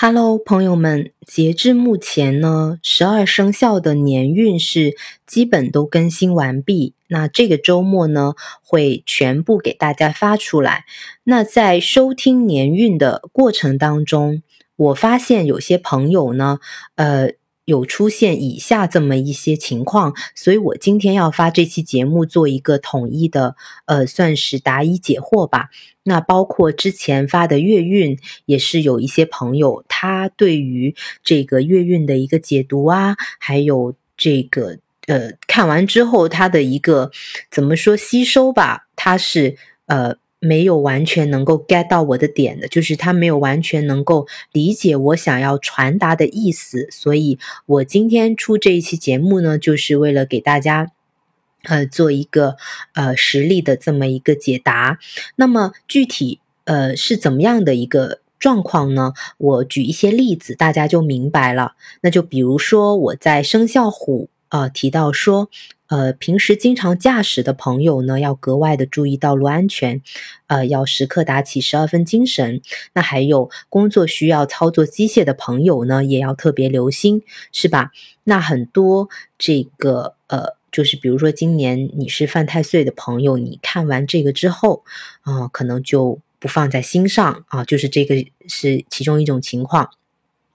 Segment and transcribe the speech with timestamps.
[0.00, 4.96] Hello，朋友们，截至目前呢，十二生肖的年运是
[5.26, 6.94] 基本都更新完毕。
[7.08, 10.84] 那这个周末呢，会全部给大家发出来。
[11.24, 14.44] 那在收听年运的过程当中，
[14.76, 16.60] 我发现有些朋友呢，
[16.94, 17.32] 呃。
[17.68, 25.68] 有出现以下这么一些情况，所以我今天要发这期节目做一个统一的，呃，算是答疑解惑吧。
[26.02, 37.10] 那包括之前发的月运，也是有一些朋友他对于这个月运的一个解读啊，还有这个呃看完之后他的一个
[37.50, 40.16] 怎么说吸收吧，他是呃。
[40.40, 50.92] 没有完全能够 get 到我的点的，就是他没有完全能够理解我想要传达的意思，所以我今天出这一期节目呢，就是为了给大家，
[51.64, 52.56] 呃，做一个
[52.94, 55.00] 呃实例的这么一个解答。
[55.34, 59.14] 那么具体呃是怎么样的一个状况呢？
[59.38, 61.72] 我举一些例子，大家就明白了。
[62.02, 65.50] 那就比如说我在生肖虎啊提到说。
[65.88, 70.02] 呃，平时经常驾驶的朋友呢，要格外的注意道路安全，
[70.46, 72.60] 呃，要时刻打起十二分精神。
[72.92, 77.22] 那还有工作需要操作机械的朋友呢，也要特别留心，
[77.52, 77.90] 是吧？
[78.24, 84.84] 那很多这个呃，就是比如说今年你是犯太岁的朋友，你看完这个之后
[85.22, 88.14] 啊，可能就不放在心上啊，就是这个
[88.46, 89.90] 是其中一种情况。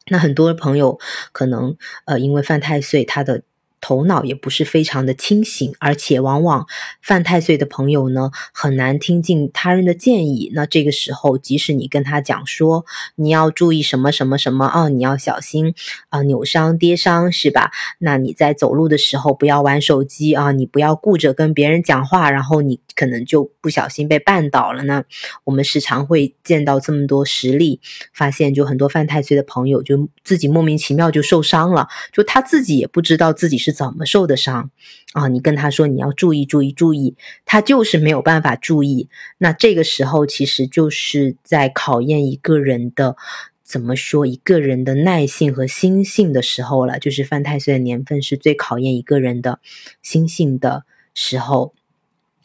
[0.08, 1.00] 那很多朋友
[1.32, 3.42] 可能呃，因为犯太岁，他的
[3.84, 6.66] 头脑也不是非常的清醒，而且往往
[7.02, 10.50] 犯太岁的朋友呢，很难听进他人的建议。
[10.54, 15.76] 那这个时候，即使你跟他讲说你要注意什么什么什么啊，你要小心
[16.08, 17.72] 啊，扭伤跌伤是吧？
[18.00, 25.04] 那你在走路的时候不要玩手机啊，你不要顾着跟别人讲话，然后你可能就不小心被绊倒了呢。
[25.44, 27.82] 我们时常会见到这么多实例，
[28.14, 33.73] 发现就很多犯太岁的朋友就自己莫名其妙就受伤了，就他自己也不知道自己是。
[33.74, 34.72] 怎么受的伤
[35.12, 35.28] 啊？
[35.28, 39.10] 你跟他说你要注意注意注意，他就是没有办法注意。
[39.40, 43.18] 那这个时候其实就是在考验一个人的
[43.64, 47.00] 怎么说一个人的耐性和心性的时候了。
[47.00, 49.60] 就是犯太岁的年份是最考验一个人的
[50.02, 51.74] 心性的时候。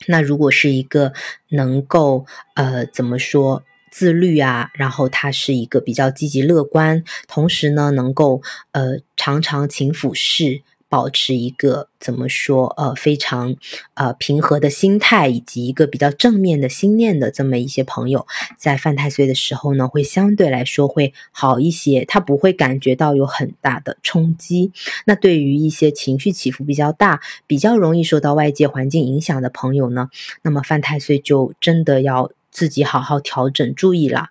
[0.07, 1.13] 那如果是一个
[1.51, 2.25] 能够
[2.55, 8.41] 呃怎么说自律啊，然后他是一个比较积极乐观，同时呢能够
[8.73, 10.63] 呃常常勤俯视。
[10.89, 13.57] 保持一个怎么说呃非常
[13.95, 18.27] 呃平和的心态，以及一个比较正面的心念的这么一些朋友，
[18.57, 24.73] 在犯太岁的时候呢，会相对来说会好一些，他不会感觉到有很大的冲击。
[25.05, 30.09] 那对于一些情绪起伏比较大、比较容易受到外界环境影响的朋友呢，
[30.43, 34.31] 那么犯太岁就真的要自己好好调整、注意了。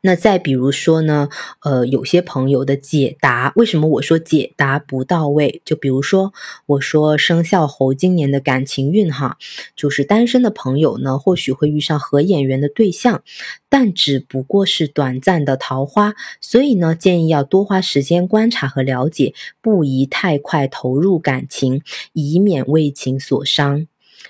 [0.00, 1.28] 那再比如说呢，
[1.62, 5.60] 呃，有些朋友的解答，为什么我说解答不到位？
[5.64, 6.32] 就比如说，
[6.66, 9.36] 我说生肖猴今年的感情运哈，
[9.76, 13.22] 就是单身的朋友呢，或许会遇上合眼缘的对象，
[13.68, 21.82] 但只不过是短暂的桃花，所以呢，建议要多花时间观察和了解，不宜太快投入感情，
[22.12, 23.86] 以免为情所伤。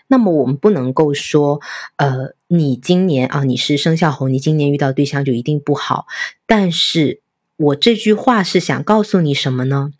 [0.06, 1.60] 那么我们不能够说，
[1.97, 6.06] 呃，你今年啊，你是生肖猴，你今年遇到对象就一定不好。
[6.47, 7.20] 但是
[7.56, 9.92] 我这句话是想告诉你什么呢？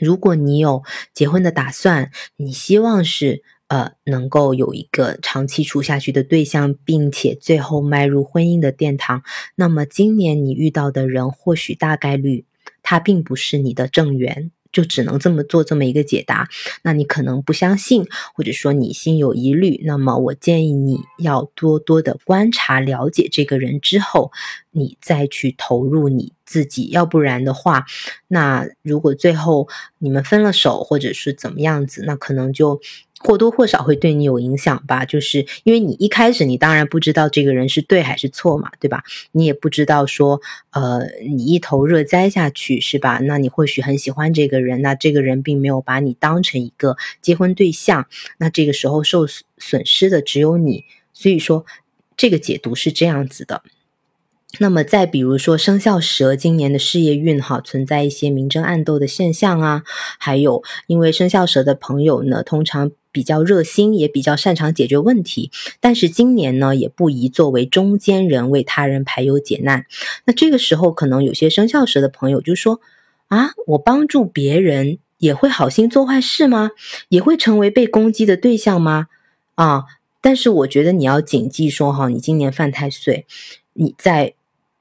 [0.00, 0.82] 如果你有
[1.12, 9.22] 结婚的打算，你希望是呃能够有一个长期处下去的对象，并且最后迈入婚姻的殿堂，
[9.54, 12.46] 那么今年你遇到的人，或许大概率
[12.82, 14.50] 他并不是你的正缘。
[14.72, 16.48] 就只能这么做这么一个解答，
[16.82, 24.32] 那你可能不相信，或者说你心有疑虑，那么我建议你要多多的观察了解这个人之后，
[24.72, 27.84] 你再去投入你自己，要不然的话，
[28.28, 29.68] 那如果最后
[29.98, 32.80] 你们分了手，或者是怎么样子，那可能就。
[33.24, 39.04] 或多或少会对你有影响吧，就是因为你一开始你当然不知道这个人是对还是错嘛，对吧？
[39.30, 40.40] 你也不知道说，
[40.70, 43.20] 呃，你一头热栽下去是吧？
[43.22, 48.08] 那你或许很喜欢这个人，那这个人并没有把你当成一个结婚对象，
[48.38, 49.24] 那这个时候受
[49.56, 50.84] 损失的只有你。
[51.12, 51.64] 所以说，
[52.16, 53.62] 这个解读是这样子的。
[54.58, 59.82] 那么再比如说生肖蛇今年的事业运哈，存在一些明争暗斗的现象啊，
[60.18, 62.92] 还有因为生肖蛇的朋友呢，通常。
[63.14, 65.50] 比较热心，也比较擅长解决问题，
[65.80, 69.84] 但是今年呢，也不宜作为中间人为他人排忧解难。
[70.24, 72.80] 那这个时候，可能有些生肖蛇的朋友就说
[73.28, 76.70] ：“啊，我帮助别人也会好心做坏事吗？
[77.10, 79.08] 也会成为被攻击的对象吗？”
[79.56, 79.84] 啊，
[80.22, 83.26] 但是我觉得你要谨记说哈，你今年犯太岁，
[83.74, 84.32] 你在。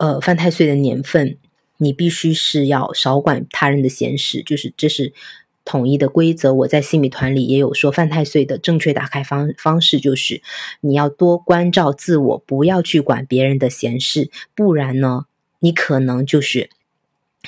[0.01, 1.37] 呃犯太岁的年份，
[1.77, 5.13] 你必须是要少管他人的闲事，就是这是
[5.63, 6.51] 统一的规则。
[6.51, 10.41] 我在新米团里也有说，犯太岁的正确打开方方式就是
[10.81, 15.25] 你要多关照自我，不要去管别人的闲事，不然呢，
[15.59, 16.71] 你可能就是。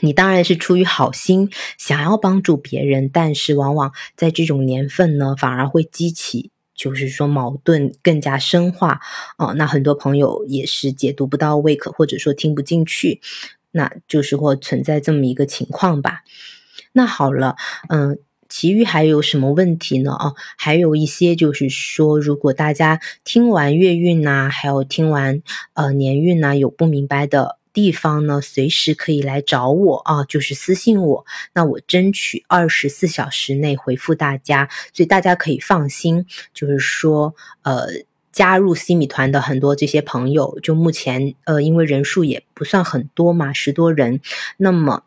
[0.02, 9.00] 你当然是出于好心想要帮助别人，但是往往在这种年份呢，反而会激起，就是说矛盾更加深化
[9.38, 9.54] 哦。
[9.56, 13.22] 那很多朋友也是解读不到位，可或者说听不进去，
[13.72, 16.24] 那就是或存在这么一个情况吧。
[16.94, 17.56] 那好了，
[17.90, 20.12] 嗯，其余还有什么问题呢？
[20.12, 25.42] 哦，还有一些就是说，如果大家听完月运呐，还有听完
[25.74, 27.58] 呃年运呐，有不明白的。
[27.74, 37.88] 地方呢，随时可以来找我啊，就是私信我，那我争取二十四小时内回复大家，所以大家可以放心，就是说，呃，
[38.32, 44.22] 加入西米团的很多这些朋友，就目前呃，因为人数也不算很多嘛，十多人，
[44.58, 45.04] 那么。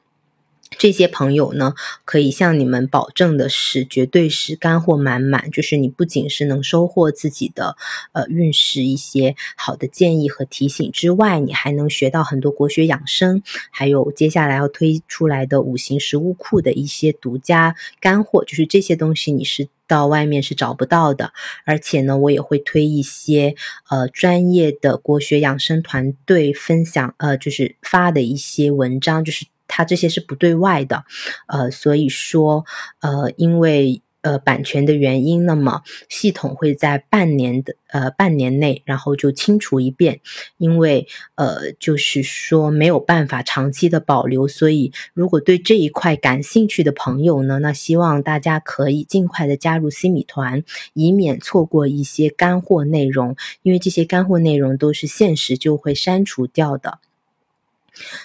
[0.79, 1.75] 这些朋友呢，
[2.05, 5.51] 可以向你们保证的是，绝对是干货满满。
[5.51, 7.77] 就是你不仅是能收获自己的
[8.13, 18.45] 呃运势一些好的建议和提醒之外，你还能学到很多国学养生，还有接下来要推出来的五行食物库的一些独家干货。
[18.45, 21.33] 就是这些东西你是到外面是找不到的。
[21.65, 23.55] 而且呢，我也会推一些
[23.89, 29.47] 呃专业的国学养生团队分享呃就是发的一些文章，就是。
[29.69, 31.05] 它这些是不对外的，
[31.47, 32.65] 呃，所以说，
[33.01, 40.21] 呃，因为呃版权的原因，那么系统会在半年的呃半年内，然后就清除一遍，
[40.57, 50.65] 因为呃就是说没有办法长期的保留，所以如果对这一块感兴趣的朋友呢，那希望大家可以尽快的加入 C 米团，
[50.95, 56.99] 以免错过一些干货内容，因为这些干货内容都是限时就会删除掉的。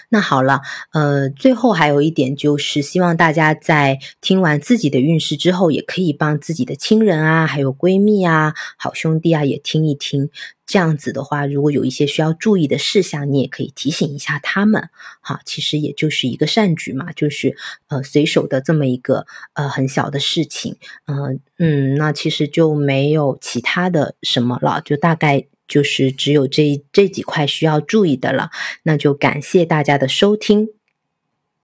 [0.08, 0.60] 那好了，
[0.92, 10.30] 呃，最后还有一点就是，希望大家在听完自己的运势之后，也可以帮自己的亲人啊，还有闺蜜啊、好兄弟啊，也听一听。
[10.64, 14.88] 这样子的话，如果有一些需要注意的事项，你也可以提醒一下他们。
[15.20, 17.56] 好，其实也就是一个善举嘛，就是
[17.88, 20.76] 呃随手的这么一个呃很小的事情。
[21.06, 25.44] 嗯嗯，那其实就没有其他的什么了，就大概。
[25.66, 28.50] 就是只有这这几块需要注意的了，
[28.84, 30.68] 那就感谢大家的收听。